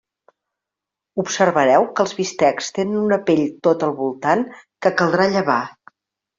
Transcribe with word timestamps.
Observareu 1.23 1.85
que 1.99 2.03
els 2.07 2.15
bistecs 2.21 2.73
tenen 2.79 2.97
una 3.03 3.21
pell 3.29 3.45
tot 3.69 3.87
al 3.91 3.95
voltant 4.03 4.45
que 4.65 4.97
caldrà 5.05 5.33
llevar. 5.39 5.63